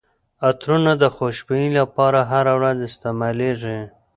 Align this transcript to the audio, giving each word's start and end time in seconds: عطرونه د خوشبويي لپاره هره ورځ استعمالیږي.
عطرونه 0.47 0.91
د 1.01 1.03
خوشبويي 1.15 1.69
لپاره 1.79 2.19
هره 2.31 2.53
ورځ 2.59 2.77
استعمالیږي. 2.89 3.79